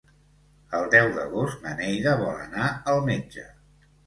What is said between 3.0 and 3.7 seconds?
metge.